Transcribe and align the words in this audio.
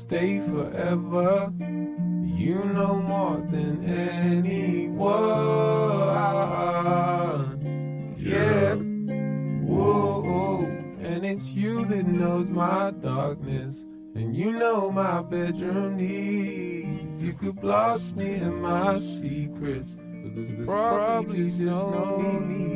Stay 0.00 0.40
forever. 0.40 1.52
You 2.24 2.64
know 2.64 3.02
more 3.02 3.46
than 3.50 3.84
anyone. 3.84 4.96
Yeah. 8.18 8.76
Whoa. 9.66 10.64
And 11.02 11.26
it's 11.26 11.52
you 11.52 11.84
that 11.84 12.06
knows 12.06 12.50
my 12.50 12.92
darkness. 12.92 13.84
And 14.14 14.34
you 14.34 14.52
know 14.52 14.90
my 14.90 15.20
bedroom 15.20 15.98
needs. 15.98 17.22
You 17.22 17.34
could 17.34 17.60
blast 17.60 18.16
me 18.16 18.36
in 18.36 18.62
my 18.62 19.00
secrets. 19.00 19.96
But 19.98 20.34
there's 20.34 20.64
probably 20.64 21.44
just 21.44 21.60
no 21.60 22.40
need. 22.40 22.69